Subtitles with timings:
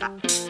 [0.00, 0.49] した。